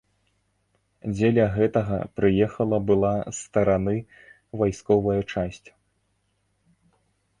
Дзеля 1.15 1.45
гэтага 1.57 1.97
прыехала 2.19 2.77
была 2.89 3.13
з 3.27 3.35
стараны 3.43 3.95
вайсковая 4.63 5.19
часць. 5.33 5.65